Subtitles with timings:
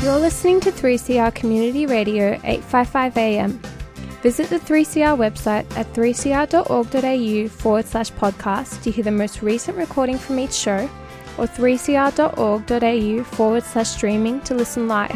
[0.00, 3.60] You're listening to 3CR Community Radio 855 AM.
[4.22, 10.16] Visit the 3CR website at 3cr.org.au forward slash podcast to hear the most recent recording
[10.16, 10.88] from each show
[11.36, 15.10] or 3cr.org.au forward slash streaming to listen live.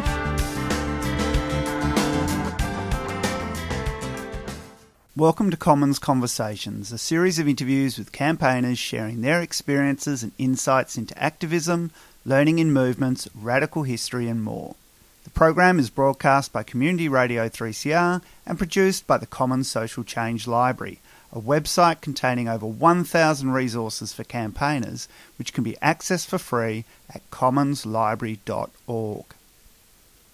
[5.15, 10.97] Welcome to Commons Conversations, a series of interviews with campaigners sharing their experiences and insights
[10.97, 11.91] into activism,
[12.25, 14.75] learning in movements, radical history, and more.
[15.23, 20.47] The program is broadcast by Community Radio 3CR and produced by the Commons Social Change
[20.47, 20.99] Library,
[21.31, 25.07] a website containing over 1,000 resources for campaigners,
[25.37, 29.25] which can be accessed for free at commonslibrary.org.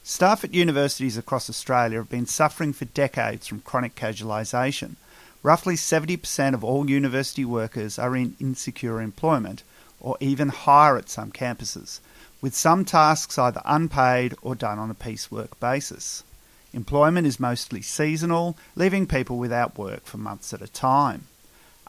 [0.04, 4.96] Staff at universities across Australia have been suffering for decades from chronic casualisation.
[5.44, 9.64] Roughly 70% of all university workers are in insecure employment,
[10.00, 12.00] or even higher at some campuses,
[12.42, 16.24] with some tasks either unpaid or done on a piecework basis.
[16.74, 21.26] Employment is mostly seasonal, leaving people without work for months at a time.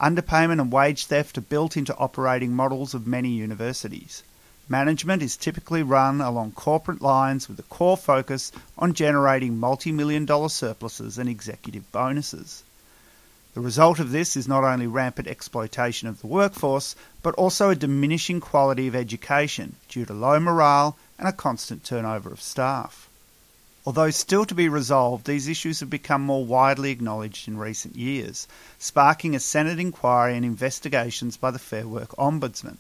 [0.01, 4.23] Underpayment and wage theft are built into operating models of many universities.
[4.71, 10.25] Management is typically run along corporate lines with a core focus on generating multi million
[10.25, 12.63] dollar surpluses and executive bonuses.
[13.53, 17.75] The result of this is not only rampant exploitation of the workforce, but also a
[17.75, 23.09] diminishing quality of education due to low morale and a constant turnover of staff.
[23.85, 28.47] Although still to be resolved, these issues have become more widely acknowledged in recent years,
[28.79, 32.77] sparking a Senate inquiry and investigations by the Fair Work Ombudsman.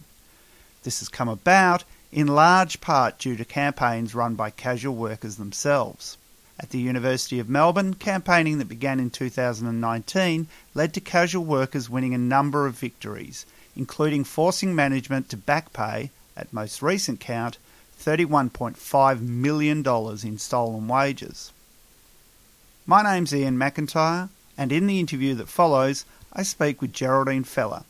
[0.84, 6.16] This has come about in large part due to campaigns run by casual workers themselves.
[6.62, 12.12] At the University of Melbourne, campaigning that began in 2019 led to casual workers winning
[12.12, 17.56] a number of victories, including forcing management to back pay, at most recent count,
[17.98, 19.82] $31.5 million
[20.22, 21.50] in stolen wages.
[22.84, 27.84] My name's Ian McIntyre, and in the interview that follows, I speak with Geraldine Fela,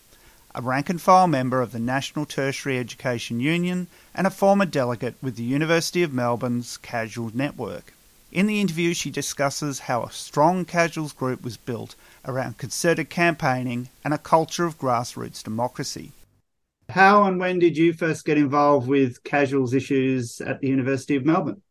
[0.54, 5.16] a rank and file member of the National Tertiary Education Union and a former delegate
[5.20, 7.94] with the University of Melbourne's Casual Network.
[8.32, 13.88] In the interview, she discusses how a strong casuals group was built around concerted campaigning
[14.04, 16.12] and a culture of grassroots democracy.
[16.88, 21.24] How and when did you first get involved with casuals issues at the University of
[21.24, 21.62] Melbourne?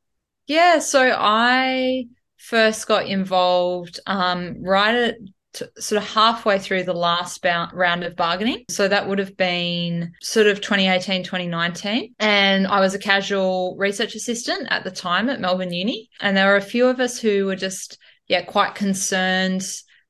[0.47, 5.15] Yeah, so I first got involved um, right at
[5.53, 8.65] sort of halfway through the last round of bargaining.
[8.69, 12.15] So that would have been sort of 2018, 2019.
[12.19, 16.09] And I was a casual research assistant at the time at Melbourne Uni.
[16.21, 19.63] And there were a few of us who were just, yeah, quite concerned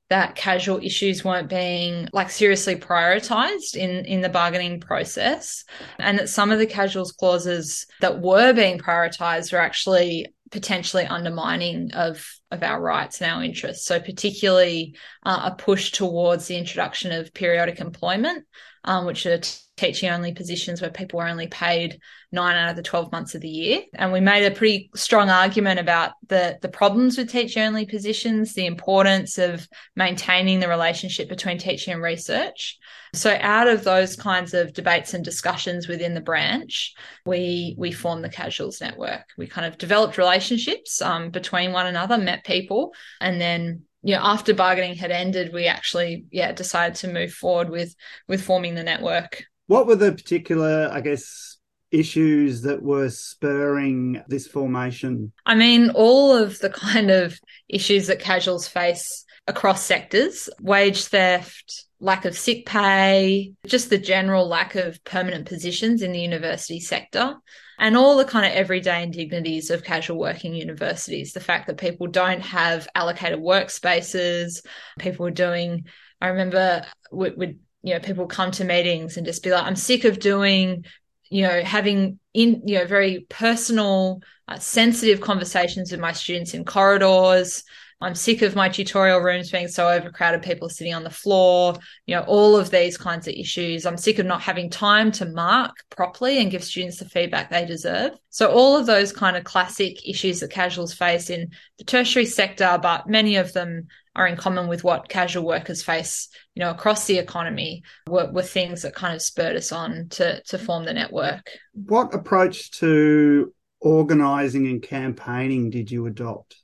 [0.10, 5.64] that casual issues weren't being like seriously prioritized in in the bargaining process
[6.00, 11.92] and that some of the casuals clauses that were being prioritized were actually potentially undermining
[11.94, 13.86] of of our rights and our interests.
[13.86, 18.46] So particularly uh, a push towards the introduction of periodic employment,
[18.84, 22.00] um, which are t- teaching only positions where people were only paid
[22.32, 23.82] nine out of the 12 months of the year.
[23.96, 28.54] And we made a pretty strong argument about the, the problems with teaching only positions,
[28.54, 32.78] the importance of maintaining the relationship between teaching and research.
[33.14, 36.94] So out of those kinds of debates and discussions within the branch,
[37.26, 39.26] we we formed the Casuals Network.
[39.38, 44.22] We kind of developed relationships um, between one another, met people, and then you know
[44.22, 47.96] after bargaining had ended, we actually yeah decided to move forward with
[48.28, 49.44] with forming the network.
[49.70, 51.58] What were the particular, I guess,
[51.92, 55.32] issues that were spurring this formation?
[55.46, 61.86] I mean, all of the kind of issues that casuals face across sectors wage theft,
[62.00, 67.36] lack of sick pay, just the general lack of permanent positions in the university sector,
[67.78, 71.34] and all the kind of everyday indignities of casual working universities.
[71.34, 74.66] The fact that people don't have allocated workspaces,
[74.98, 75.86] people are doing,
[76.20, 80.04] I remember would, you know, people come to meetings and just be like, I'm sick
[80.04, 80.86] of doing,
[81.30, 86.66] you know, having in, you know, very personal, uh, sensitive conversations with my students in
[86.66, 87.64] corridors.
[88.02, 91.76] I'm sick of my tutorial rooms being so overcrowded, people sitting on the floor,
[92.06, 93.86] you know, all of these kinds of issues.
[93.86, 97.66] I'm sick of not having time to mark properly and give students the feedback they
[97.66, 98.14] deserve.
[98.30, 102.80] So all of those kind of classic issues that casuals face in the tertiary sector,
[102.82, 103.88] but many of them
[104.20, 108.44] are in common with what casual workers face, you know, across the economy were, were
[108.44, 111.50] things that kind of spurred us on to, to form the network.
[111.74, 116.58] What approach to organizing and campaigning did you adopt?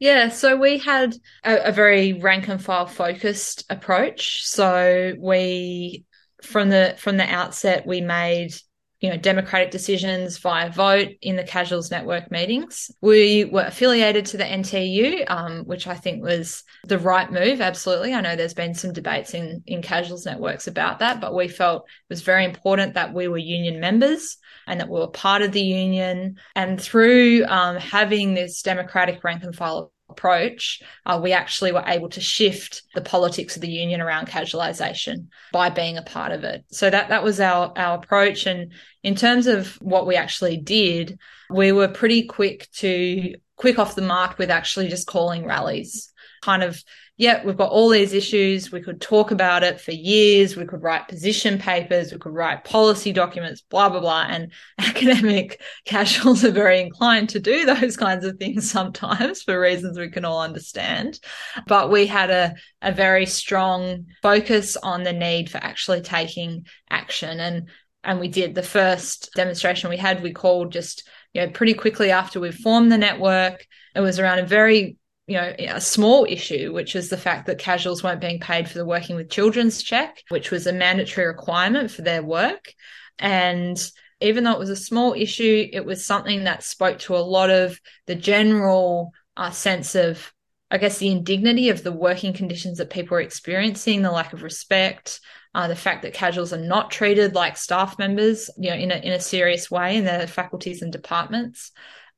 [0.00, 1.14] Yeah, so we had
[1.44, 4.44] a, a, very rank and file focused approach.
[4.44, 6.04] So we
[6.42, 8.54] from the from the outset we made
[9.00, 12.90] you know, democratic decisions via vote in the Casuals Network meetings.
[13.00, 17.60] We were affiliated to the NTEU, um, which I think was the right move.
[17.60, 21.48] Absolutely, I know there's been some debates in in Casuals networks about that, but we
[21.48, 24.36] felt it was very important that we were union members
[24.66, 26.36] and that we were part of the union.
[26.54, 32.08] And through um, having this democratic rank and file approach, uh, we actually were able
[32.10, 36.64] to shift the politics of the union around casualisation by being a part of it.
[36.70, 38.46] So that that was our our approach.
[38.46, 38.72] And
[39.02, 41.18] in terms of what we actually did,
[41.48, 46.62] we were pretty quick to quick off the mark with actually just calling rallies, kind
[46.62, 46.82] of
[47.20, 48.72] yeah, we've got all these issues.
[48.72, 50.56] We could talk about it for years.
[50.56, 52.12] We could write position papers.
[52.12, 54.24] We could write policy documents, blah, blah, blah.
[54.26, 59.98] And academic casuals are very inclined to do those kinds of things sometimes for reasons
[59.98, 61.20] we can all understand.
[61.66, 67.38] But we had a, a very strong focus on the need for actually taking action.
[67.38, 67.68] And,
[68.02, 72.12] and we did the first demonstration we had, we called just, you know, pretty quickly
[72.12, 73.66] after we formed the network.
[73.94, 74.96] It was around a very
[75.30, 78.76] you know, a small issue, which is the fact that casuals weren't being paid for
[78.76, 82.74] the working with children's check, which was a mandatory requirement for their work.
[83.16, 83.80] And
[84.20, 87.48] even though it was a small issue, it was something that spoke to a lot
[87.48, 90.32] of the general uh, sense of,
[90.68, 94.42] I guess, the indignity of the working conditions that people are experiencing, the lack of
[94.42, 95.20] respect,
[95.54, 98.96] uh, the fact that casuals are not treated like staff members, you know, in a
[98.96, 101.70] in a serious way in their faculties and departments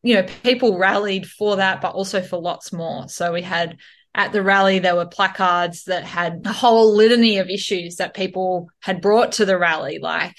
[0.03, 3.09] you know, people rallied for that, but also for lots more.
[3.09, 3.79] So we had
[4.15, 8.69] at the rally, there were placards that had a whole litany of issues that people
[8.81, 10.35] had brought to the rally, like,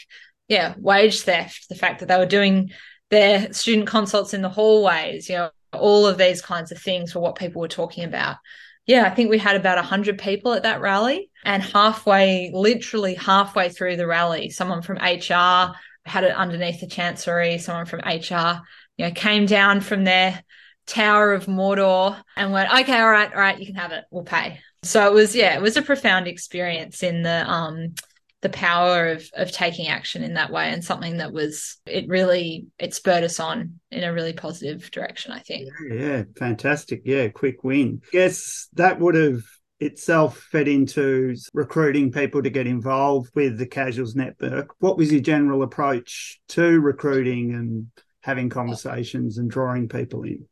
[0.48, 2.72] yeah, wage theft, the fact that they were doing
[3.10, 7.22] their student consults in the hallways, you know, all of these kinds of things were
[7.22, 8.38] what people were talking about.
[8.86, 11.32] Yeah, I think we had about 100 people at that rally.
[11.46, 15.74] And halfway, literally halfway through the rally, someone from HR
[16.06, 18.62] had it underneath the chancery, someone from HR
[18.98, 20.44] you know, came down from their
[20.86, 24.04] Tower of Mordor and went, okay, all right, all right, you can have it.
[24.12, 24.60] We'll pay.
[24.84, 27.96] So it was, yeah, it was a profound experience in the um
[28.42, 32.68] the power of of taking action in that way and something that was it really
[32.78, 35.70] it spurred us on in a really positive direction, I think.
[35.90, 37.04] Yeah, yeah fantastic.
[37.06, 38.02] Yeah, quick win.
[38.12, 39.42] yes that would have
[39.80, 44.76] itself fed into recruiting people to get involved with the casuals network.
[44.80, 47.88] What was your general approach to recruiting and
[48.24, 50.46] having conversations and drawing people in?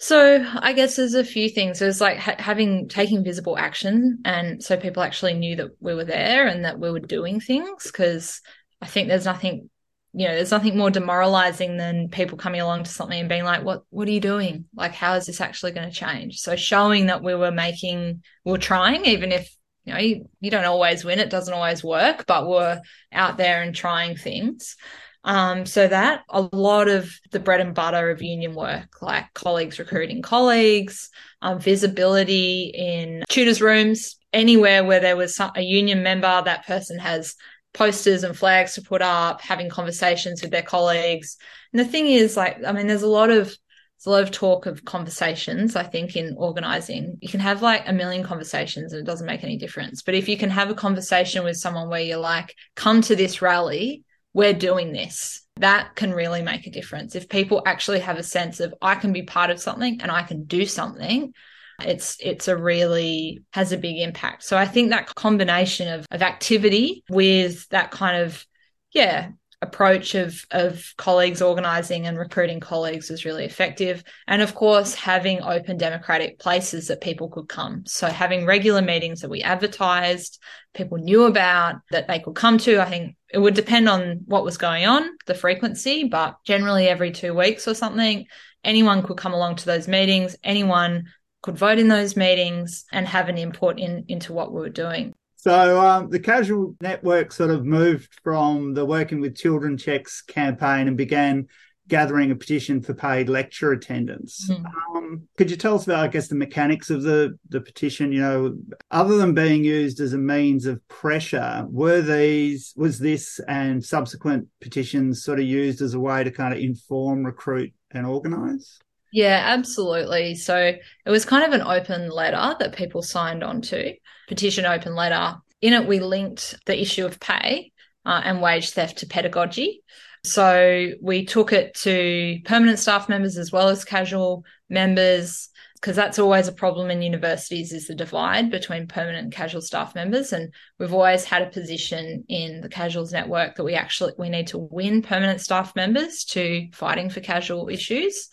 [0.00, 1.78] So I guess there's a few things.
[1.78, 6.04] There's like ha- having taking visible action, and so people actually knew that we were
[6.04, 7.84] there and that we were doing things.
[7.84, 8.40] Because
[8.80, 9.70] I think there's nothing,
[10.12, 13.64] you know, there's nothing more demoralizing than people coming along to something and being like,
[13.64, 13.82] "What?
[13.90, 14.66] What are you doing?
[14.72, 18.52] Like, how is this actually going to change?" So showing that we were making, we
[18.52, 19.52] we're trying, even if
[19.84, 22.80] you know you, you don't always win, it doesn't always work, but we're
[23.12, 24.76] out there and trying things.
[25.24, 29.78] Um, so that a lot of the bread and butter of union work, like colleagues
[29.78, 31.10] recruiting colleagues,
[31.42, 37.34] um, visibility in tutors' rooms, anywhere where there was a union member, that person has
[37.74, 41.36] posters and flags to put up, having conversations with their colleagues.
[41.72, 44.30] And the thing is, like, I mean, there's a lot of there's a lot of
[44.30, 47.18] talk of conversations, I think, in organizing.
[47.20, 50.02] You can have like a million conversations and it doesn't make any difference.
[50.02, 53.42] But if you can have a conversation with someone where you're like, come to this
[53.42, 54.04] rally
[54.38, 55.44] we're doing this.
[55.56, 57.16] That can really make a difference.
[57.16, 60.22] If people actually have a sense of I can be part of something and I
[60.22, 61.34] can do something,
[61.80, 64.44] it's it's a really has a big impact.
[64.44, 68.46] So I think that combination of of activity with that kind of
[68.92, 74.04] yeah, approach of of colleagues organizing and recruiting colleagues was really effective.
[74.26, 77.84] And of course having open democratic places that people could come.
[77.86, 80.38] So having regular meetings that we advertised
[80.74, 84.44] people knew about that they could come to i think it would depend on what
[84.44, 88.26] was going on the frequency but generally every 2 weeks or something
[88.64, 91.04] anyone could come along to those meetings anyone
[91.42, 95.14] could vote in those meetings and have an input in into what we were doing
[95.38, 100.88] so um, the casual network sort of moved from the working with children checks campaign
[100.88, 101.46] and began
[101.86, 104.50] gathering a petition for paid lecture attendance.
[104.50, 104.64] Mm.
[104.94, 108.10] Um, could you tell us about, I guess, the mechanics of the the petition?
[108.10, 108.56] You know,
[108.90, 114.48] other than being used as a means of pressure, were these was this and subsequent
[114.60, 118.80] petitions sort of used as a way to kind of inform, recruit, and organise?
[119.12, 120.34] Yeah, absolutely.
[120.34, 123.94] So it was kind of an open letter that people signed on to,
[124.28, 125.36] petition open letter.
[125.62, 127.72] In it, we linked the issue of pay
[128.04, 129.82] uh, and wage theft to pedagogy.
[130.24, 135.48] So we took it to permanent staff members as well as casual members.
[135.76, 139.94] because that's always a problem in universities is the divide between permanent and casual staff
[139.94, 144.28] members and we've always had a position in the casuals network that we actually we
[144.28, 148.28] need to win permanent staff members to fighting for casual issues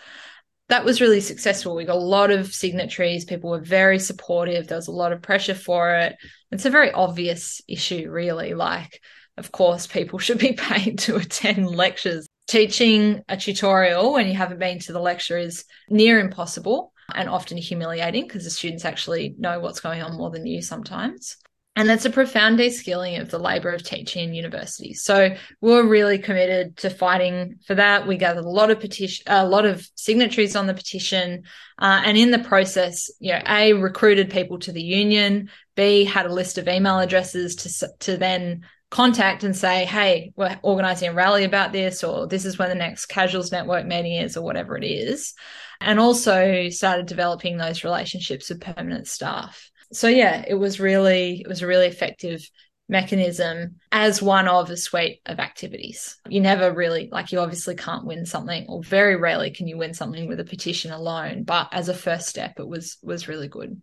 [0.69, 1.75] that was really successful.
[1.75, 3.25] We got a lot of signatories.
[3.25, 4.67] People were very supportive.
[4.67, 6.15] There was a lot of pressure for it.
[6.51, 8.53] It's a very obvious issue really.
[8.53, 9.01] Like
[9.37, 12.27] of course people should be paid to attend lectures.
[12.47, 17.57] Teaching a tutorial when you haven't been to the lecture is near impossible and often
[17.57, 21.37] humiliating because the students actually know what's going on more than you sometimes.
[21.75, 25.01] And that's a profound de-skilling of the labour of teaching in universities.
[25.01, 28.07] So we're really committed to fighting for that.
[28.07, 31.43] We gathered a lot of petition, a lot of signatories on the petition,
[31.77, 36.25] uh, and in the process, you know, a recruited people to the union, b had
[36.25, 41.13] a list of email addresses to to then contact and say, hey, we're organising a
[41.13, 44.77] rally about this, or this is when the next casuals network meeting is, or whatever
[44.77, 45.33] it is
[45.81, 49.69] and also started developing those relationships with permanent staff.
[49.95, 52.47] So yeah, it was really it was a really effective
[52.87, 56.17] mechanism as one of a suite of activities.
[56.29, 59.93] You never really like you obviously can't win something or very rarely can you win
[59.93, 63.81] something with a petition alone, but as a first step it was was really good.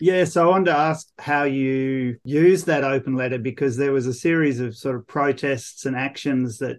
[0.00, 4.08] Yeah, so I wanted to ask how you used that open letter because there was
[4.08, 6.78] a series of sort of protests and actions that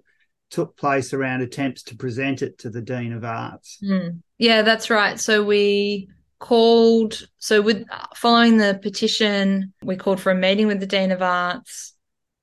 [0.50, 3.80] took place around attempts to present it to the Dean of Arts.
[3.82, 4.20] Mm.
[4.38, 5.18] Yeah, that's right.
[5.20, 6.10] So we
[6.44, 7.86] called, so with
[8.18, 11.94] following the petition, we called for a meeting with the Dean of Arts.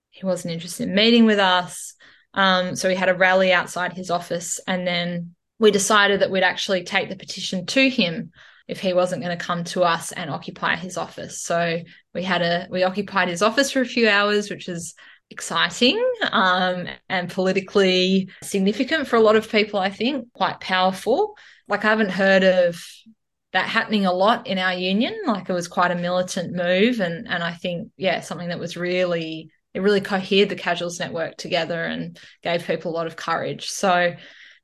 [0.09, 1.95] He wasn't interested in meeting with us.
[2.33, 6.43] Um, so we had a rally outside his office and then we decided that we'd
[6.43, 8.31] actually take the petition to him
[8.69, 11.43] if he wasn't going to come to us and occupy his office.
[11.43, 11.81] So
[12.15, 14.95] we had a we occupied his office for a few hours, which is
[15.29, 16.03] exciting
[16.33, 21.37] um, and politically significant for a lot of people, I think, quite powerful.
[21.69, 22.83] Like, I haven't heard of
[23.53, 25.19] that happening a lot in our union.
[25.27, 27.01] Like, it was quite a militant move.
[27.01, 31.37] And, and I think, yeah, something that was really, it really cohered the casuals network
[31.37, 33.69] together and gave people a lot of courage.
[33.69, 34.15] So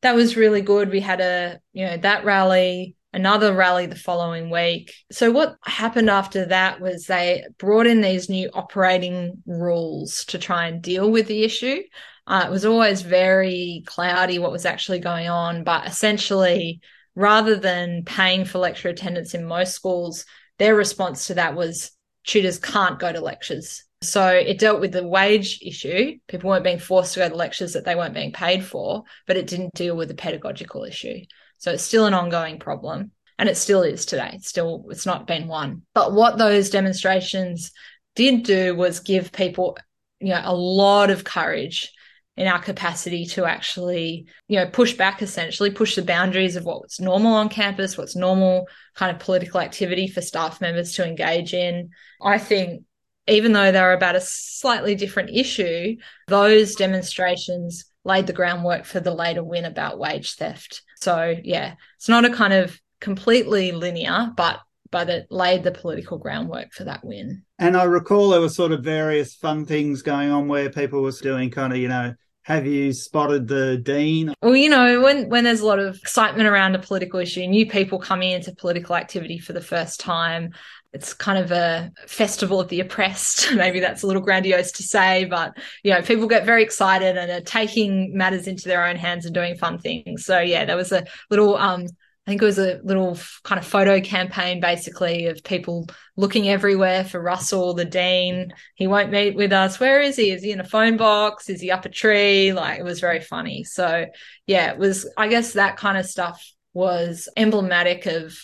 [0.03, 0.91] that was really good.
[0.91, 4.95] We had a, you know, that rally another rally the following week.
[5.11, 10.67] So, what happened after that was they brought in these new operating rules to try
[10.69, 11.83] and deal with the issue.
[12.27, 16.81] Uh, it was always very cloudy what was actually going on, but essentially,
[17.17, 20.25] rather than paying for lecture attendance in most schools,
[20.59, 21.91] their response to that was
[22.25, 23.83] tutors can't go to lectures.
[24.03, 26.19] So it dealt with the wage issue.
[26.29, 29.37] People weren't being forced to go to lectures that they weren't being paid for, but
[29.37, 31.21] it didn't deal with the pedagogical issue.
[31.59, 34.33] So it's still an ongoing problem and it still is today.
[34.35, 35.83] It's still, it's not been won.
[35.95, 37.73] But what those demonstrations
[38.15, 39.79] did do was give people,
[40.21, 41.93] you know, a lot of courage
[42.37, 47.01] in our capacity to actually, you know, push back essentially, push the boundaries of what's
[47.01, 51.91] normal on campus, what's normal kind of political activity for staff members to engage in.
[52.21, 52.83] I think
[53.27, 55.97] even though they're about a slightly different issue,
[56.29, 60.83] those demonstrations laid the groundwork for the later win about wage theft.
[61.01, 64.61] So yeah, it's not a kind of completely linear, but
[64.93, 67.43] but it laid the political groundwork for that win.
[67.59, 71.11] And I recall there were sort of various fun things going on where people were
[71.11, 72.15] doing kind of, you know,
[72.47, 74.33] have you spotted the dean?
[74.41, 77.69] Well, you know, when when there's a lot of excitement around a political issue, new
[77.69, 80.53] people coming into political activity for the first time,
[80.93, 83.53] it's kind of a festival of the oppressed.
[83.57, 87.33] Maybe that's a little grandiose to say, but you know, people get very excited and
[87.33, 90.25] are taking matters into their own hands and doing fun things.
[90.25, 91.89] So yeah, there was a little um
[92.27, 97.05] I think it was a little kind of photo campaign basically of people looking everywhere
[97.05, 98.53] for Russell, the dean.
[98.75, 99.79] He won't meet with us.
[99.79, 100.33] Where is he?
[100.33, 101.49] Is he in a phone box?
[101.49, 102.53] Is he up a tree?
[102.53, 103.63] Like it was very funny.
[103.63, 104.07] So
[104.47, 108.37] yeah, it was, I guess that kind of stuff was emblematic of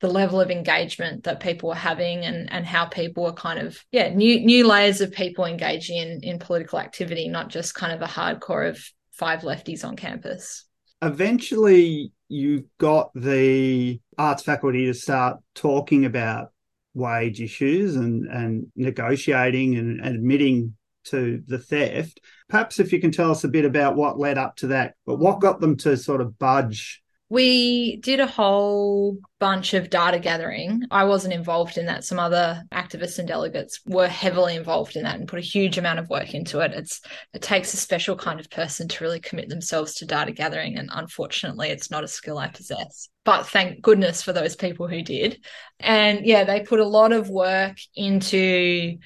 [0.00, 3.78] the level of engagement that people were having and, and how people were kind of,
[3.92, 8.02] yeah, new, new layers of people engaging in, in political activity, not just kind of
[8.02, 10.64] a hardcore of five lefties on campus.
[11.00, 16.50] Eventually, you got the arts faculty to start talking about
[16.94, 20.74] wage issues and, and negotiating and, and admitting
[21.04, 22.20] to the theft.
[22.48, 25.18] Perhaps if you can tell us a bit about what led up to that, but
[25.18, 30.82] what got them to sort of budge we did a whole bunch of data gathering.
[30.90, 32.04] I wasn't involved in that.
[32.04, 35.98] Some other activists and delegates were heavily involved in that and put a huge amount
[35.98, 36.72] of work into it.
[36.72, 37.02] It's
[37.34, 40.88] it takes a special kind of person to really commit themselves to data gathering and
[40.92, 43.10] unfortunately it's not a skill I possess.
[43.24, 45.44] But thank goodness for those people who did.
[45.80, 48.96] And yeah, they put a lot of work into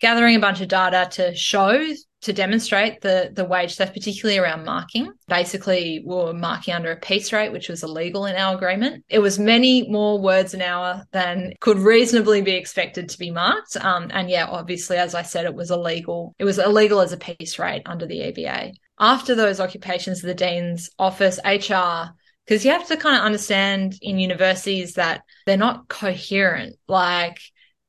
[0.00, 4.64] gathering a bunch of data to show to demonstrate the the wage theft, particularly around
[4.64, 5.12] marking.
[5.28, 9.04] Basically, we were marking under a piece rate, which was illegal in our agreement.
[9.08, 13.76] It was many more words an hour than could reasonably be expected to be marked.
[13.76, 16.34] Um, and yeah, obviously, as I said, it was illegal.
[16.38, 18.74] It was illegal as a piece rate under the EBA.
[18.98, 22.14] After those occupations, of the dean's office, HR,
[22.46, 26.76] because you have to kind of understand in universities that they're not coherent.
[26.86, 27.40] Like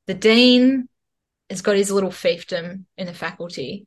[0.07, 0.87] the dean
[1.51, 3.85] has got his little fiefdom in the faculty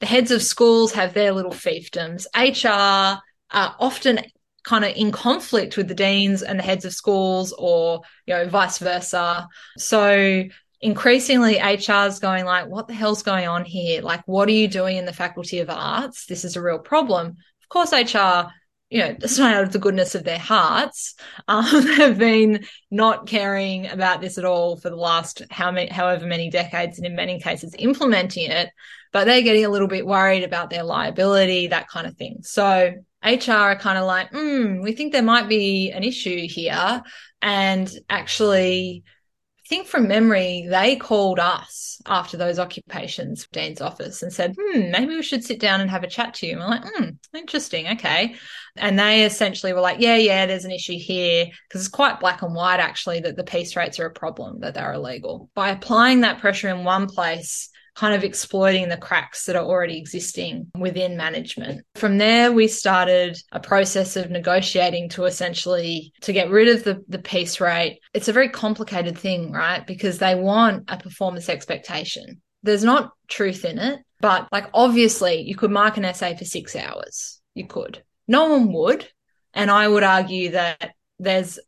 [0.00, 2.26] the heads of schools have their little fiefdoms.
[2.34, 4.20] HR are often
[4.64, 8.46] kind of in conflict with the deans and the heads of schools or you know
[8.48, 9.48] vice versa.
[9.78, 10.44] So
[10.80, 14.02] increasingly HR is going like what the hell's going on here?
[14.02, 16.26] Like what are you doing in the faculty of arts?
[16.26, 17.28] This is a real problem.
[17.62, 18.50] Of course hr
[18.90, 21.14] you know, not out of the goodness of their hearts,
[21.46, 21.64] um,
[21.96, 26.50] have been not caring about this at all for the last how many, however many
[26.50, 28.70] decades, and in many cases implementing it
[29.12, 32.38] but they're getting a little bit worried about their liability, that kind of thing.
[32.42, 32.92] So
[33.24, 37.02] HR are kind of like, hmm, we think there might be an issue here.
[37.40, 39.04] And actually,
[39.68, 45.14] think from memory, they called us after those occupations, Dean's office, and said, hmm, maybe
[45.14, 46.52] we should sit down and have a chat to you.
[46.52, 47.86] And we're like, hmm, interesting.
[47.88, 48.34] Okay.
[48.76, 51.46] And they essentially were like, yeah, yeah, there's an issue here.
[51.68, 54.74] Because it's quite black and white, actually, that the piece rates are a problem, that
[54.74, 55.50] they're illegal.
[55.54, 59.98] By applying that pressure in one place, kind of exploiting the cracks that are already
[59.98, 61.84] existing within management.
[61.96, 67.02] From there, we started a process of negotiating to essentially to get rid of the,
[67.08, 67.98] the piece rate.
[68.14, 69.84] It's a very complicated thing, right?
[69.84, 72.40] Because they want a performance expectation.
[72.62, 76.76] There's not truth in it, but like obviously you could mark an essay for six
[76.76, 77.40] hours.
[77.54, 78.04] You could.
[78.28, 79.08] No one would.
[79.54, 81.58] And I would argue that there's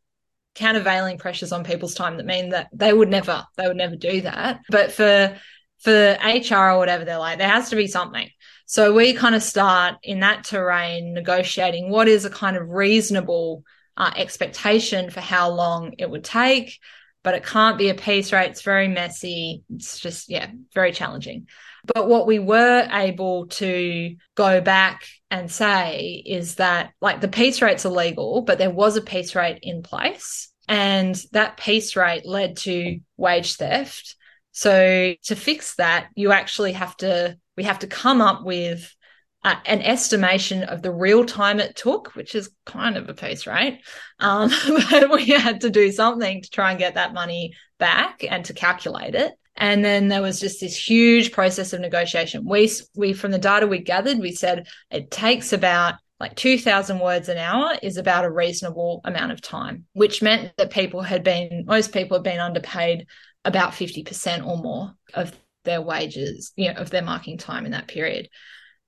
[0.55, 4.21] countervailing pressures on people's time that mean that they would never they would never do
[4.23, 5.37] that but for
[5.81, 8.29] for HR or whatever, they're like, there has to be something.
[8.67, 13.65] So we kind of start in that terrain negotiating what is a kind of reasonable
[13.97, 16.79] uh, expectation for how long it would take,
[17.23, 18.51] but it can't be a piece rate.
[18.51, 19.65] It's very messy.
[19.75, 21.49] It's just, yeah, very challenging.
[21.95, 27.63] But what we were able to go back and say is that like the piece
[27.63, 30.49] rate's are legal, but there was a piece rate in place.
[30.69, 34.15] And that piece rate led to wage theft
[34.53, 38.95] so to fix that, you actually have to, we have to come up with
[39.43, 43.47] uh, an estimation of the real time it took, which is kind of a piece,
[43.47, 43.81] right?
[44.19, 44.51] Um,
[44.91, 48.53] but we had to do something to try and get that money back and to
[48.53, 49.33] calculate it.
[49.57, 52.45] And then there was just this huge process of negotiation.
[52.45, 57.31] We, we, from the data we gathered, we said it takes about like 2000 words
[57.31, 61.65] an hour is about a reasonable amount of time, which meant that people had been,
[61.67, 63.07] most people had been underpaid
[63.45, 65.33] about 50% or more of
[65.65, 68.29] their wages, you know, of their marking time in that period.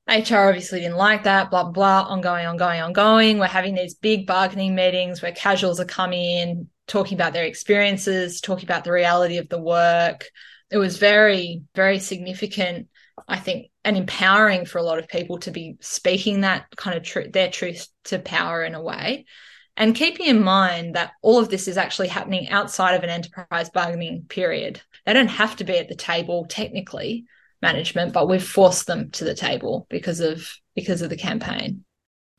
[0.08, 3.38] HR obviously didn't like that, blah, blah, blah, ongoing, ongoing, ongoing.
[3.38, 8.40] We're having these big bargaining meetings where casuals are coming in, talking about their experiences,
[8.40, 10.26] talking about the reality of the work.
[10.70, 12.88] It was very, very significant,
[13.28, 17.04] I think, and empowering for a lot of people to be speaking that kind of
[17.04, 19.26] truth, their truth to power in a way.
[19.76, 23.70] And keeping in mind that all of this is actually happening outside of an enterprise
[23.70, 24.82] bargaining period.
[25.06, 27.24] They don't have to be at the table technically,
[27.62, 31.85] management, but we've forced them to the table because of because of the campaign.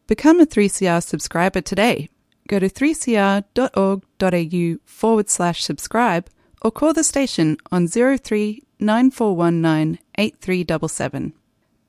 [0.07, 2.09] Become a 3CR subscriber today.
[2.47, 6.29] Go to 3cr.org.au forward slash subscribe
[6.61, 11.33] or call the station on 03 9419 8377.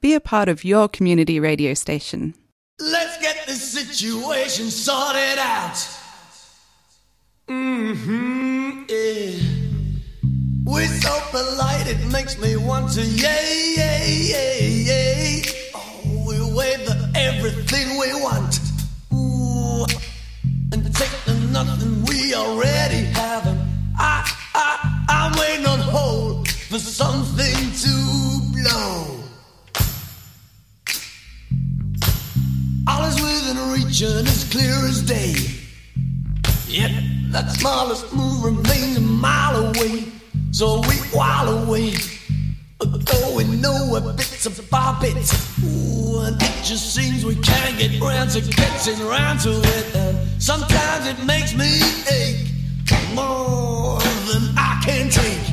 [0.01, 2.35] Be a part of your community radio station.
[2.79, 5.77] Let's get this situation sorted out.
[7.47, 9.31] Mm-hmm, yeah.
[10.65, 15.43] We're so polite, it makes me want to yay, yay, yay, yay.
[15.73, 16.37] Oh, we
[16.89, 18.59] the everything we want.
[19.13, 19.87] Ooh,
[20.73, 23.47] and take the nothing we already have.
[23.97, 27.95] I, I, I'm waiting on hold for something to
[28.53, 29.25] blow.
[32.87, 33.24] All is
[33.65, 35.35] within reach and as clear as day.
[36.67, 36.93] Yet
[37.31, 40.05] that smallest move remains a mile away.
[40.51, 41.95] So we while away.
[42.79, 45.33] Going nowhere, bits of our bits.
[45.65, 49.97] Ooh, and it just seems we can't get round to getting round to it.
[49.97, 52.51] And sometimes it makes me ache
[53.15, 53.99] more
[54.29, 55.45] than I can take.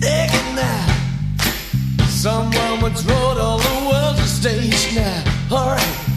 [0.00, 0.98] Take it now.
[2.06, 5.24] Someone once wrote all the world's a stage now.
[5.50, 6.07] Alright,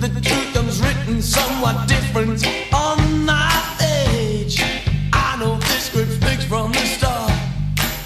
[0.00, 4.62] the truth comes written somewhat different on my page.
[5.12, 7.32] I know this script speaks from the start.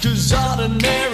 [0.01, 1.12] Cause ordinary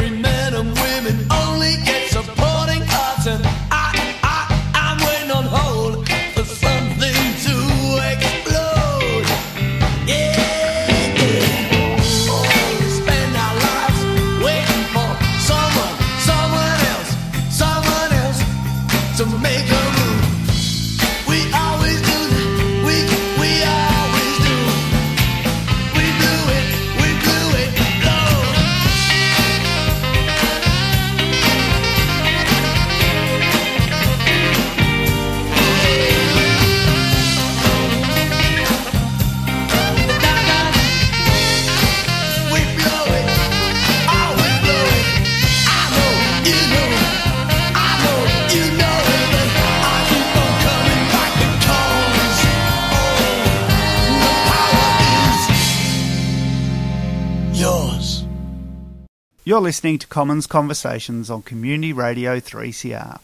[59.59, 63.19] You're listening to Commons Conversations on Community Radio 3CR.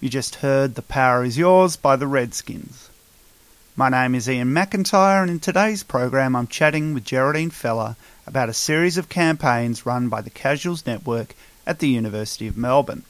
[0.00, 2.90] You just heard The Power Is Yours by the Redskins.
[3.76, 7.94] My name is Ian McIntyre, and in today's program, I'm chatting with Geraldine Fela
[8.26, 13.04] about a series of campaigns run by the Casuals Network at the University of Melbourne.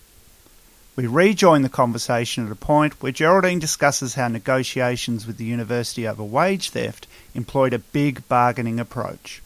[0.95, 6.07] We rejoin the conversation at a point where Geraldine discusses how negotiations with the university
[6.07, 9.41] over wage theft employed a big bargaining approach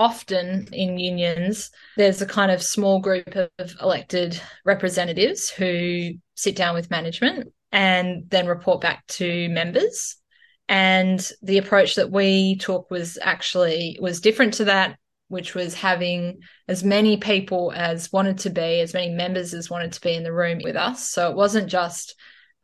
[0.00, 6.74] often in unions, there's a kind of small group of elected representatives who sit down
[6.74, 10.16] with management and then report back to members.
[10.70, 14.96] And the approach that we took was actually was different to that,
[15.28, 19.92] which was having as many people as wanted to be, as many members as wanted
[19.92, 21.10] to be in the room with us.
[21.10, 22.14] So it wasn't just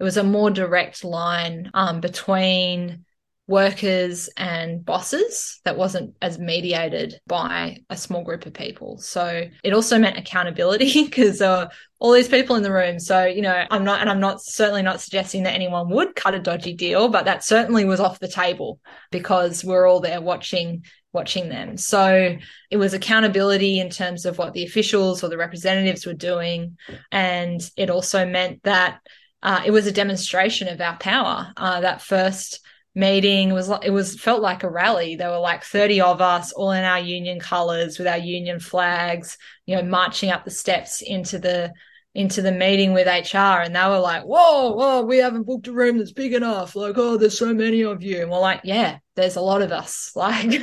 [0.01, 3.05] it was a more direct line um, between
[3.48, 8.98] workers and bosses that wasn't as mediated by a small group of people.
[8.98, 11.68] So it also meant accountability because uh,
[12.00, 12.98] all these people in the room.
[12.98, 16.35] So, you know, I'm not, and I'm not certainly not suggesting that anyone would cut
[16.35, 18.80] a dodgy deal, but that certainly was off the table
[19.12, 21.78] because we're all there watching watching them.
[21.78, 22.37] So
[22.70, 26.76] it was accountability in terms of what the officials or the representatives were doing.
[27.11, 29.00] And it also meant that
[29.42, 31.52] uh, it was a demonstration of our power.
[31.56, 32.61] Uh, that first
[32.96, 33.52] meeting.
[33.52, 35.14] Was it was felt like a rally.
[35.14, 39.38] There were like 30 of us all in our union colors with our union flags,
[39.66, 41.72] you know, marching up the steps into the
[42.14, 45.72] into the meeting with HR and they were like, Whoa, whoa, we haven't booked a
[45.72, 46.74] room that's big enough.
[46.74, 48.22] Like, oh, there's so many of you.
[48.22, 50.12] And we're like, Yeah, there's a lot of us.
[50.16, 50.62] Like,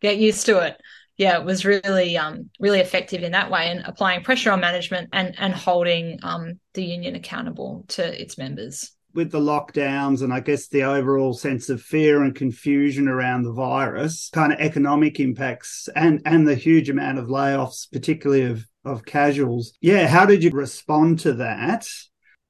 [0.00, 0.76] get used to it.
[1.16, 5.10] Yeah, it was really um really effective in that way and applying pressure on management
[5.12, 10.38] and and holding um the union accountable to its members with the lockdowns and I
[10.38, 15.88] guess the overall sense of fear and confusion around the virus, kind of economic impacts
[15.96, 19.72] and and the huge amount of layoffs, particularly of of casuals.
[19.80, 21.88] Yeah, how did you respond to that?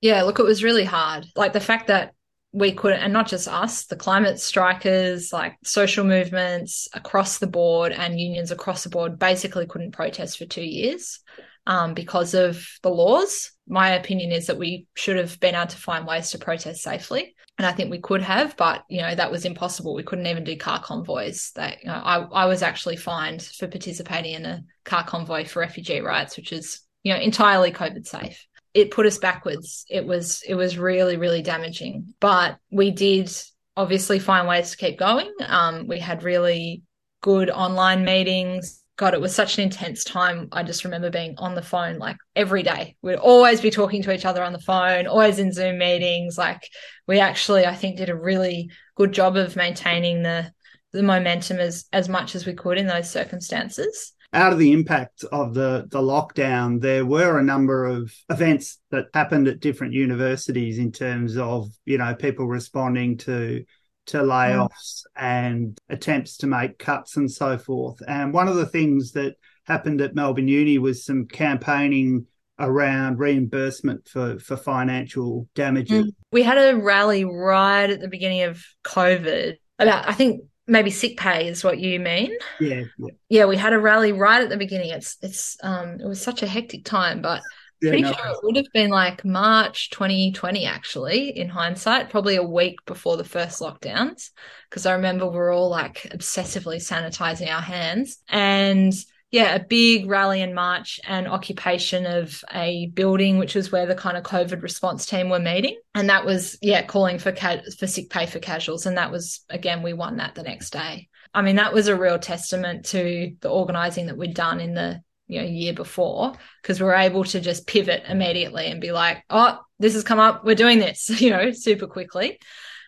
[0.03, 1.25] Yeah, look, it was really hard.
[1.35, 2.13] Like the fact that
[2.53, 7.93] we couldn't, and not just us, the climate strikers, like social movements across the board
[7.93, 11.21] and unions across the board basically couldn't protest for two years
[11.69, 13.53] um, because of the laws.
[13.69, 17.37] My opinion is that we should have been able to find ways to protest safely.
[17.59, 19.95] And I think we could have, but you know, that was impossible.
[19.95, 21.53] We couldn't even do car convoys.
[21.57, 25.61] That you know, I, I was actually fined for participating in a car convoy for
[25.61, 28.47] refugee rights, which is, you know, entirely COVID safe.
[28.75, 29.85] It put us backwards.
[29.91, 32.15] It was it was really, really damaging.
[32.21, 33.31] But we did
[33.77, 35.31] obviously find ways to keep going.
[35.47, 36.83] Um, we had really
[37.21, 40.49] good online meetings God, it was such an intense time.
[40.51, 42.97] I just remember being on the phone like every day.
[43.01, 46.37] We'd always be talking to each other on the phone, always in Zoom meetings.
[46.37, 46.69] Like
[47.07, 50.53] we actually, I think, did a really good job of maintaining the
[50.93, 54.15] the momentum as as much as we could in those circumstances.
[54.33, 59.07] Out of the impact of the the lockdown, there were a number of events that
[59.15, 63.65] happened at different universities in terms of you know people responding to
[64.09, 65.03] to layoffs mm.
[65.17, 68.01] and attempts to make cuts and so forth.
[68.07, 72.27] And one of the things that happened at Melbourne Uni was some campaigning
[72.59, 76.07] around reimbursement for, for financial damages.
[76.07, 76.11] Mm.
[76.33, 81.17] We had a rally right at the beginning of COVID about, I think maybe sick
[81.17, 82.33] pay is what you mean.
[82.61, 83.11] Yeah, yeah.
[83.29, 84.91] Yeah, we had a rally right at the beginning.
[84.91, 87.43] It's it's um it was such a hectic time, but
[87.81, 88.13] yeah, Pretty no.
[88.13, 93.17] sure it would have been like March 2020, actually, in hindsight, probably a week before
[93.17, 94.31] the first lockdowns.
[94.69, 98.19] Because I remember we are all like obsessively sanitizing our hands.
[98.29, 98.93] And
[99.31, 103.95] yeah, a big rally in March and occupation of a building, which was where the
[103.95, 105.79] kind of COVID response team were meeting.
[105.95, 108.87] And that was, yeah, calling for, ca- for sick pay for casuals.
[108.87, 111.09] And that was, again, we won that the next day.
[111.35, 115.03] I mean, that was a real testament to the organizing that we'd done in the
[115.29, 119.23] you know year before because we are able to just pivot immediately and be like
[119.31, 120.45] oh this has come up.
[120.45, 122.39] We're doing this you know super quickly.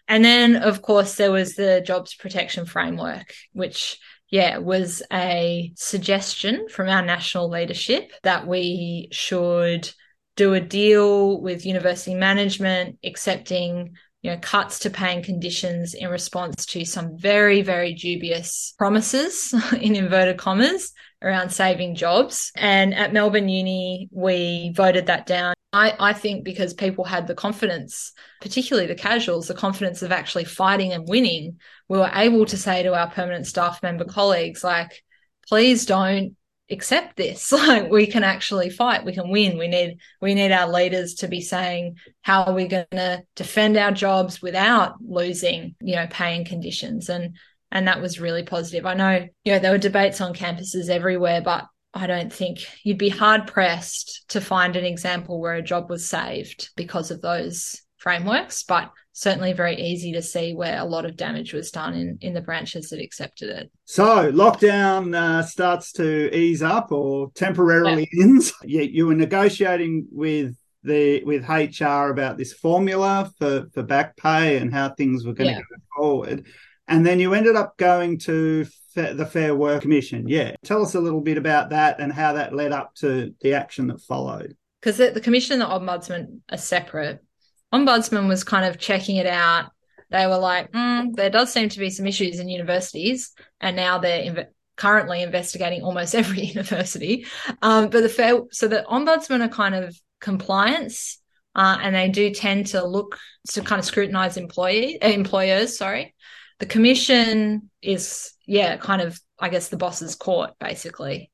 [0.08, 3.98] And then of course there was the jobs protection framework which
[4.28, 9.90] yeah was a suggestion from our national leadership that we should
[10.36, 16.66] do a deal with university management accepting you know, cuts to paying conditions in response
[16.66, 22.52] to some very, very dubious promises in inverted commas around saving jobs.
[22.56, 25.54] And at Melbourne Uni, we voted that down.
[25.72, 30.44] I, I think because people had the confidence, particularly the casuals, the confidence of actually
[30.44, 35.02] fighting and winning, we were able to say to our permanent staff member colleagues, like,
[35.48, 36.36] please don't
[36.70, 40.68] accept this like we can actually fight we can win we need we need our
[40.68, 45.96] leaders to be saying how are we going to defend our jobs without losing you
[45.96, 47.36] know paying conditions and
[47.72, 48.86] and that was really positive.
[48.86, 52.98] I know, you know, there were debates on campuses everywhere, but I don't think you'd
[52.98, 57.80] be hard pressed to find an example where a job was saved because of those
[57.96, 62.18] frameworks, but certainly very easy to see where a lot of damage was done in,
[62.20, 63.70] in the branches that accepted it.
[63.84, 68.24] So lockdown uh, starts to ease up or temporarily yeah.
[68.24, 68.52] ends.
[68.62, 74.56] You, you were negotiating with the with HR about this formula for for back pay
[74.56, 75.58] and how things were going yeah.
[75.58, 76.46] to go forward,
[76.90, 80.28] and then you ended up going to the Fair Work Commission.
[80.28, 83.54] Yeah, tell us a little bit about that and how that led up to the
[83.54, 84.56] action that followed.
[84.80, 87.24] Because the, the commission and the ombudsman are separate.
[87.72, 89.70] Ombudsman was kind of checking it out.
[90.10, 93.98] They were like, mm, there does seem to be some issues in universities, and now
[93.98, 97.26] they're inv- currently investigating almost every university.
[97.62, 101.18] Um, but the fair, so the ombudsman are kind of compliance,
[101.54, 103.18] uh, and they do tend to look
[103.50, 105.76] to kind of scrutinize employee employers.
[105.76, 106.14] Sorry,
[106.60, 111.30] the commission is yeah, kind of I guess the boss's court basically.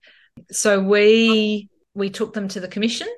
[0.51, 3.09] So we we took them to the commission.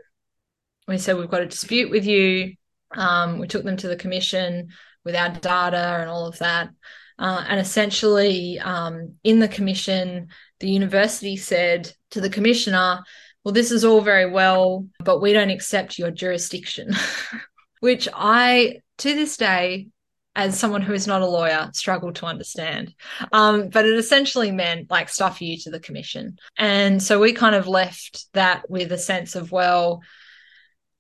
[0.89, 2.55] We said we've got a dispute with you.
[2.93, 4.69] Um, we took them to the commission
[5.05, 6.71] with our data and all of that.
[7.19, 10.29] Uh, and essentially, um, in the commission,
[10.61, 13.01] the university said to the commissioner,
[13.45, 16.95] well, this is all very well, but we don't accept your jurisdiction,
[17.81, 19.89] which I, to this day,
[20.39, 22.95] as someone who is not a lawyer, struggle to understand.
[23.33, 26.39] Um, but it essentially meant like stuff you to the commission.
[26.57, 30.01] And so we kind of left that with a sense of, well,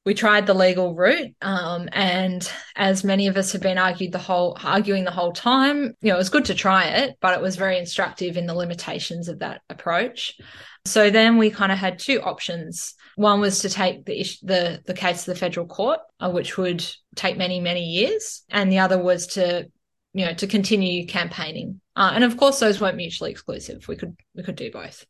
[0.04, 4.18] we tried the legal route, um, and as many of us have been argued the
[4.18, 7.42] whole arguing the whole time, you know, it was good to try it, but it
[7.42, 10.38] was very instructive in the limitations of that approach.
[10.86, 12.94] So then we kind of had two options.
[13.18, 16.86] One was to take the the the case to the federal court, uh, which would
[17.16, 19.68] take many many years, and the other was to
[20.14, 21.80] you know to continue campaigning.
[21.96, 23.88] Uh, and of course, those weren't mutually exclusive.
[23.88, 25.04] We could we could do both,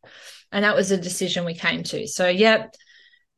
[0.51, 2.07] and that was a decision we came to.
[2.07, 2.68] So yeah,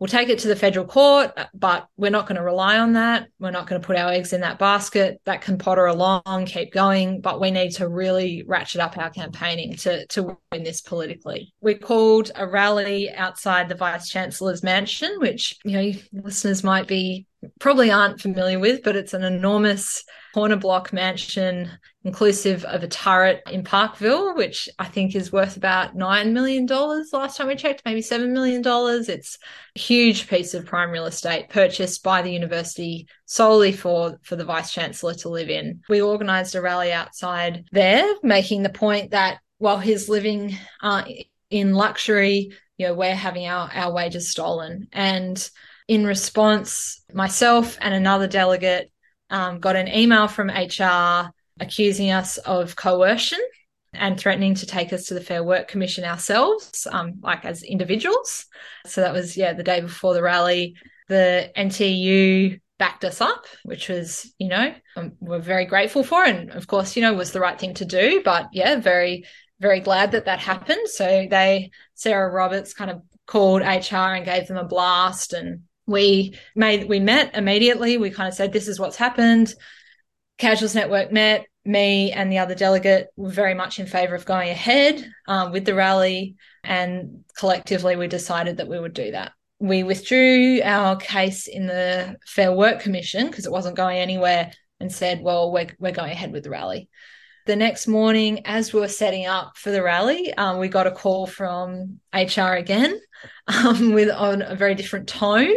[0.01, 2.95] we'll take it to the federal court, uh, but we're not going to rely on
[2.95, 3.29] that.
[3.39, 5.21] We're not going to put our eggs in that basket.
[5.27, 9.77] That can potter along, keep going, but we need to really ratchet up our campaigning
[9.77, 11.53] to, to win this politically.
[11.61, 17.27] We called a rally outside the Vice Chancellor's mansion, which, you know, listeners might be
[17.59, 21.71] probably aren't familiar with, but it's an enormous corner block mansion,
[22.05, 27.37] inclusive of a turret in Parkville, which I think is worth about $9 million last
[27.37, 28.63] time we checked, maybe $7 million.
[29.09, 29.39] It's
[29.75, 34.45] a huge piece of prime real estate purchased by the university solely for, for the
[34.45, 35.81] Vice Chancellor to live in.
[35.89, 41.05] We organised a rally outside there, making the point that while he's living uh,
[41.51, 44.89] in luxury, you know, we're having our, our wages stolen.
[44.93, 45.51] And
[45.91, 48.93] in response, myself and another delegate
[49.29, 53.41] um, got an email from HR accusing us of coercion
[53.93, 58.47] and threatening to take us to the Fair Work Commission ourselves, um, like as individuals.
[58.87, 60.77] So that was, yeah, the day before the rally.
[61.09, 66.23] The NTEU backed us up, which was, you know, um, we're very grateful for.
[66.23, 68.23] And of course, you know, was the right thing to do.
[68.25, 69.25] But yeah, very,
[69.59, 70.89] very glad that that happened.
[70.89, 76.39] So they, Sarah Roberts kind of called HR and gave them a blast and we
[76.55, 77.99] made we met immediately.
[77.99, 79.55] We kind of said, "This is what's happened."
[80.39, 81.47] Casuals Network met.
[81.65, 85.67] Me and the other delegate were very much in favour of going ahead um, with
[85.67, 89.33] the rally, and collectively we decided that we would do that.
[89.59, 94.91] We withdrew our case in the Fair Work Commission because it wasn't going anywhere, and
[94.91, 96.89] said, "Well, we're we're going ahead with the rally."
[97.47, 100.91] The next morning, as we were setting up for the rally, um, we got a
[100.91, 103.01] call from HR again
[103.47, 105.55] um, with on a very different tone.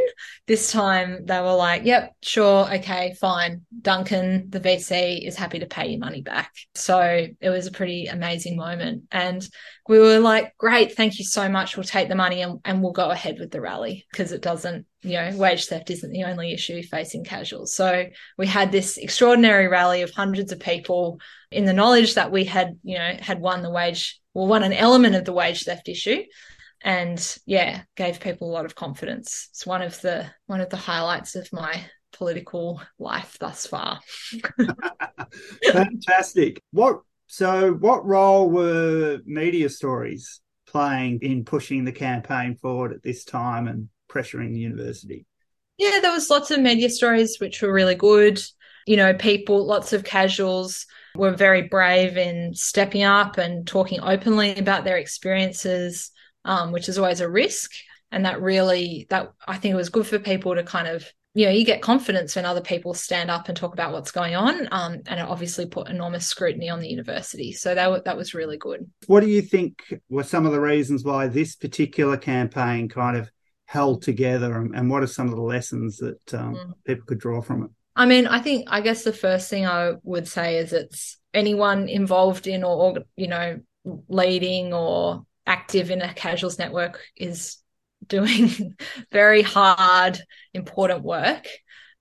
[0.47, 3.61] This time they were like, yep, sure, okay, fine.
[3.81, 6.53] Duncan, the VC, is happy to pay your money back.
[6.75, 9.03] So it was a pretty amazing moment.
[9.11, 9.45] And
[9.87, 11.75] we were like, great, thank you so much.
[11.75, 14.85] We'll take the money and, and we'll go ahead with the rally because it doesn't,
[15.01, 17.73] you know, wage theft isn't the only issue facing casuals.
[17.73, 18.05] So
[18.37, 21.19] we had this extraordinary rally of hundreds of people
[21.53, 24.73] in the knowledge that we had, you know, had won the wage, well, won an
[24.73, 26.23] element of the wage theft issue.
[26.85, 29.47] And yeah gave people a lot of confidence.
[29.51, 33.99] It's one of the one of the highlights of my political life thus far.
[35.71, 36.61] Fantastic.
[36.71, 43.23] What so what role were media stories playing in pushing the campaign forward at this
[43.23, 45.25] time and pressuring the university?
[45.77, 48.41] Yeah there was lots of media stories which were really good.
[48.85, 54.55] You know people lots of casuals were very brave in stepping up and talking openly
[54.55, 56.11] about their experiences
[56.45, 57.71] um, which is always a risk.
[58.11, 61.47] And that really, that I think it was good for people to kind of you
[61.47, 64.67] know you get confidence when other people stand up and talk about what's going on
[64.71, 68.55] um, and it obviously put enormous scrutiny on the university so that, that was really
[68.55, 73.17] good what do you think were some of the reasons why this particular campaign kind
[73.17, 73.31] of
[73.65, 76.73] held together and, and what are some of the lessons that um, mm.
[76.85, 79.93] people could draw from it i mean i think i guess the first thing i
[80.03, 83.59] would say is it's anyone involved in or you know
[84.07, 87.57] leading or active in a casuals network is
[88.07, 88.75] doing
[89.11, 90.19] very hard,
[90.53, 91.47] important work.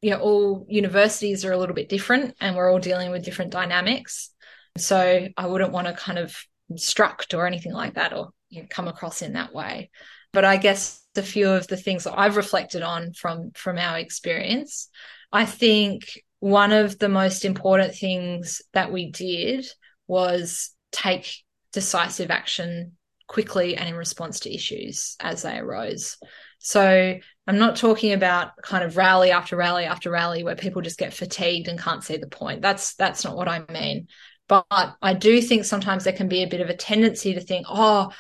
[0.00, 3.52] You know, all universities are a little bit different and we're all dealing with different
[3.52, 4.30] dynamics.
[4.76, 6.36] So I wouldn't want to kind of
[6.68, 9.90] instruct or anything like that or you know, come across in that way.
[10.32, 13.98] But I guess a few of the things that I've reflected on from from our
[13.98, 14.88] experience,
[15.32, 19.66] I think one of the most important things that we did
[20.06, 21.32] was take
[21.72, 22.92] decisive action
[23.28, 26.18] quickly and in response to issues as they arose.
[26.58, 30.98] So I'm not talking about kind of rally after rally after rally where people just
[30.98, 32.62] get fatigued and can't see the point.
[32.62, 34.08] That's that's not what I mean.
[34.48, 37.66] But I do think sometimes there can be a bit of a tendency to think,
[37.68, 38.12] oh,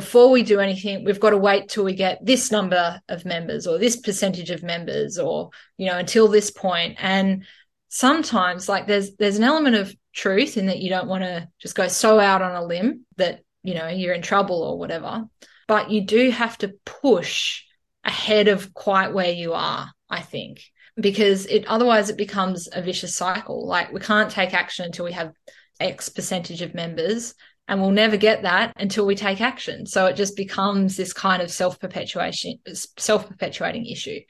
[0.00, 3.66] before we do anything, we've got to wait till we get this number of members
[3.66, 6.96] or this percentage of members or, you know, until this point.
[6.98, 7.44] And
[7.90, 11.74] sometimes like there's there's an element of truth in that you don't want to just
[11.74, 15.24] go so out on a limb that you know you're in trouble or whatever
[15.68, 17.62] but you do have to push
[18.04, 20.62] ahead of quite where you are i think
[20.96, 25.12] because it otherwise it becomes a vicious cycle like we can't take action until we
[25.12, 25.32] have
[25.80, 27.34] x percentage of members
[27.70, 31.40] and we'll never get that until we take action so it just becomes this kind
[31.40, 32.58] of self-perpetuation
[32.98, 34.20] self-perpetuating issue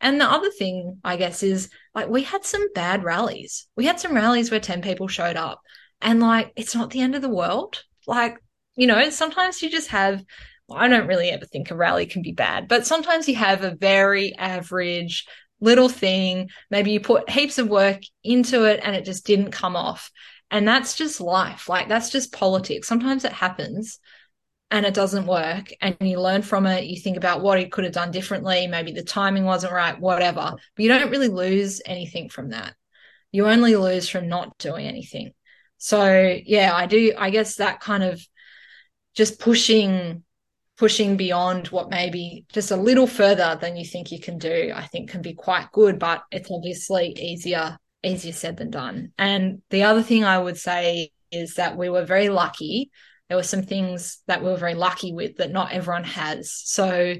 [0.00, 4.00] and the other thing i guess is like we had some bad rallies we had
[4.00, 5.60] some rallies where 10 people showed up
[6.00, 8.38] and like it's not the end of the world like
[8.76, 10.24] you know, sometimes you just have,
[10.70, 13.74] I don't really ever think a rally can be bad, but sometimes you have a
[13.74, 15.26] very average
[15.60, 16.50] little thing.
[16.70, 20.10] Maybe you put heaps of work into it and it just didn't come off.
[20.54, 21.68] And that's just life.
[21.68, 22.86] Like that's just politics.
[22.86, 23.98] Sometimes it happens
[24.70, 26.84] and it doesn't work and you learn from it.
[26.84, 28.68] You think about what you could have done differently.
[28.68, 30.52] Maybe the timing wasn't right, whatever.
[30.76, 32.72] But you don't really lose anything from that.
[33.32, 35.32] You only lose from not doing anything.
[35.78, 37.12] So yeah, I do.
[37.18, 38.24] I guess that kind of
[39.14, 40.22] just pushing
[40.76, 44.84] pushing beyond what maybe just a little further than you think you can do i
[44.88, 49.12] think can be quite good but it's obviously easier easier said than done.
[49.18, 52.90] And the other thing i would say is that we were very lucky.
[53.28, 56.52] There were some things that we were very lucky with that not everyone has.
[56.52, 57.14] So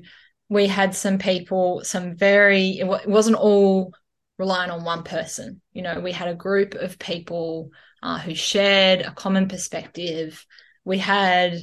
[0.49, 3.93] we had some people some very it, wasn't all
[4.39, 5.61] relying on one person.
[5.73, 7.71] You know we had a group of people
[8.03, 10.45] uh, who shared a common perspective.
[10.85, 11.59] We had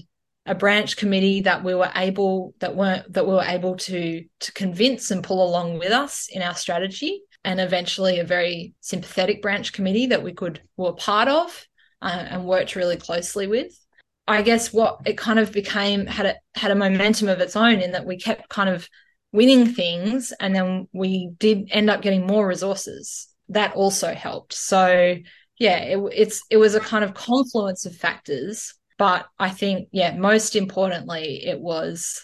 [0.48, 4.54] a branch committee that we were able that weren't that we were able to to
[4.54, 9.74] convince and pull along with us in our strategy and eventually a very sympathetic branch
[9.74, 11.68] committee that we could were part of
[12.02, 13.78] uh, and worked really closely with.
[14.28, 17.80] I guess what it kind of became had a had a momentum of its own
[17.80, 18.88] in that we kept kind of
[19.32, 23.28] winning things and then we did end up getting more resources.
[23.50, 24.54] That also helped.
[24.54, 25.16] So
[25.58, 30.16] yeah it, it's it was a kind of confluence of factors but I think, yeah,
[30.16, 32.24] most importantly, it was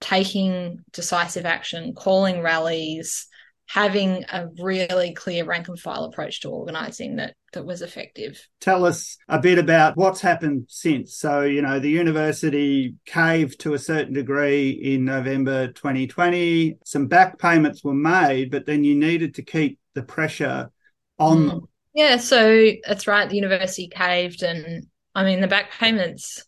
[0.00, 3.28] taking decisive action, calling rallies,
[3.68, 8.42] having a really clear rank and file approach to organising that that was effective.
[8.60, 11.16] Tell us a bit about what's happened since.
[11.16, 16.78] So, you know, the university caved to a certain degree in November 2020.
[16.84, 20.70] Some back payments were made, but then you needed to keep the pressure
[21.18, 21.48] on mm.
[21.48, 21.68] them.
[21.94, 23.28] Yeah, so that's right.
[23.28, 26.44] The university caved and I mean, the back payments,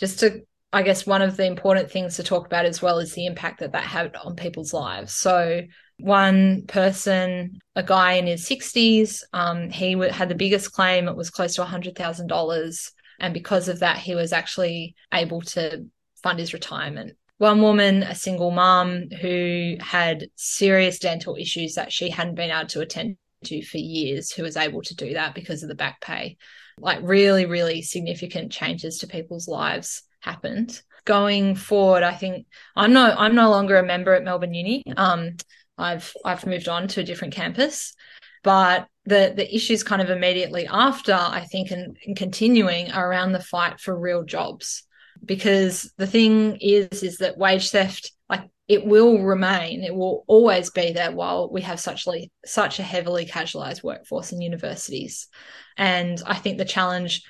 [0.00, 0.40] just to,
[0.72, 3.60] I guess, one of the important things to talk about as well is the impact
[3.60, 5.12] that that had on people's lives.
[5.12, 5.62] So,
[5.98, 11.08] one person, a guy in his 60s, um, he w- had the biggest claim.
[11.08, 12.92] It was close to $100,000.
[13.18, 15.86] And because of that, he was actually able to
[16.22, 17.16] fund his retirement.
[17.38, 22.68] One woman, a single mom who had serious dental issues that she hadn't been able
[22.68, 26.00] to attend to for years, who was able to do that because of the back
[26.00, 26.36] pay
[26.78, 30.80] like really, really significant changes to people's lives happened.
[31.04, 34.82] Going forward, I think I'm no I'm no longer a member at Melbourne Uni.
[34.96, 35.36] Um,
[35.78, 37.94] I've I've moved on to a different campus,
[38.42, 43.32] but the the issues kind of immediately after I think and, and continuing are around
[43.32, 44.82] the fight for real jobs.
[45.24, 50.70] Because the thing is is that wage theft like it will remain it will always
[50.70, 52.06] be there while we have such
[52.44, 55.28] such a heavily casualized workforce in universities.
[55.76, 57.22] And I think the challenge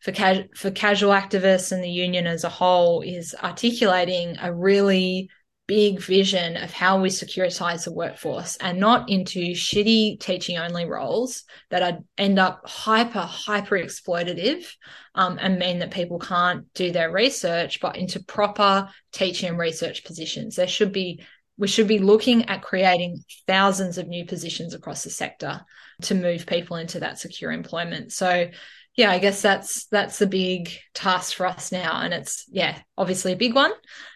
[0.00, 5.28] for, ca- for casual activists and the union as a whole is articulating a really
[5.70, 11.44] big vision of how we securitize the workforce and not into shitty teaching only roles
[11.70, 14.66] that are, end up hyper, hyper exploitative
[15.14, 20.02] um, and mean that people can't do their research, but into proper teaching and research
[20.02, 20.56] positions.
[20.56, 21.22] There should be
[21.56, 25.60] we should be looking at creating thousands of new positions across the sector
[26.02, 28.10] to move people into that secure employment.
[28.12, 28.48] So
[28.96, 32.00] yeah, I guess that's that's the big task for us now.
[32.00, 33.72] And it's yeah, obviously a big one.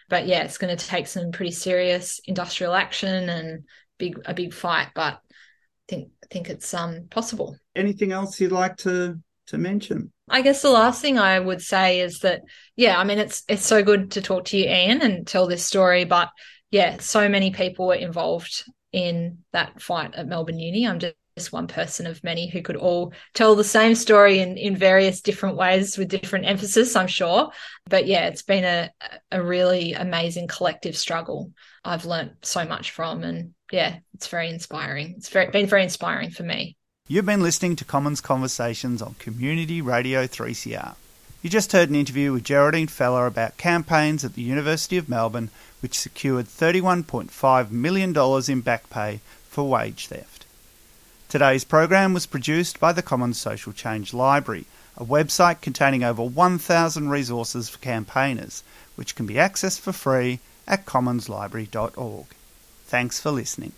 [0.09, 3.63] But yeah, it's going to take some pretty serious industrial action and
[3.97, 4.89] big a big fight.
[4.93, 7.57] But I think I think it's um possible.
[7.75, 10.11] Anything else you'd like to to mention?
[10.29, 12.41] I guess the last thing I would say is that
[12.75, 15.65] yeah, I mean it's it's so good to talk to you, Ian, and tell this
[15.65, 16.29] story, but
[16.69, 20.87] yeah, so many people were involved in that fight at Melbourne Uni.
[20.87, 24.57] I'm just just one person of many who could all tell the same story in,
[24.57, 27.51] in various different ways with different emphasis, I'm sure.
[27.89, 28.91] But yeah, it's been a,
[29.31, 31.51] a really amazing collective struggle
[31.83, 33.23] I've learnt so much from.
[33.23, 35.15] And yeah, it's very inspiring.
[35.17, 36.77] It's very, been very inspiring for me.
[37.07, 40.95] You've been listening to Commons Conversations on Community Radio 3CR.
[41.41, 45.51] You just heard an interview with Geraldine Fela about campaigns at the University of Melbourne
[45.81, 48.15] which secured $31.5 million
[48.49, 49.19] in back pay
[49.49, 50.34] for wage theft.
[51.27, 54.65] Today's program was produced by the Commons Social Change Library,
[54.95, 58.63] a website containing over 1,000 resources for campaigners,
[58.95, 62.27] which can be accessed for free at commonslibrary.org.
[62.85, 63.73] Thanks for listening.